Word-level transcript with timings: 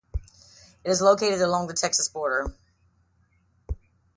It 0.83 0.89
is 0.89 0.99
located 0.99 1.41
along 1.41 1.67
the 1.67 1.75
Texas 1.75 2.09
border. 2.09 2.51